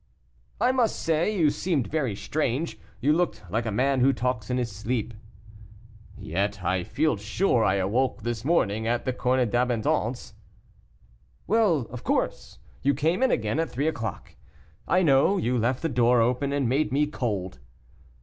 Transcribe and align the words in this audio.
"I 0.59 0.71
must 0.71 0.99
say 0.99 1.37
you 1.37 1.51
seemed 1.51 1.85
very 1.85 2.15
strange; 2.15 2.79
you 3.01 3.13
looked 3.13 3.43
like 3.51 3.67
a 3.67 3.71
man 3.71 3.99
who 3.99 4.11
talks 4.13 4.49
in 4.49 4.57
his 4.57 4.71
sleep." 4.71 5.13
"Yet, 6.17 6.63
I 6.63 6.83
feel 6.83 7.17
sure 7.17 7.63
I 7.63 7.75
awoke 7.75 8.23
this 8.23 8.43
morning 8.43 8.87
at 8.87 9.05
the 9.05 9.13
Corne 9.13 9.47
d'Abondance." 9.47 10.33
"Well, 11.45 11.81
of 11.91 12.03
course; 12.03 12.57
you 12.81 12.95
came 12.95 13.21
in 13.21 13.29
again 13.29 13.59
at 13.59 13.69
three 13.69 13.87
o'clock. 13.87 14.35
I 14.87 15.03
know; 15.03 15.37
you 15.37 15.55
left 15.59 15.83
the 15.83 15.87
door 15.87 16.19
open, 16.19 16.51
and 16.51 16.67
made 16.67 16.91
me 16.91 17.05
cold." 17.05 17.59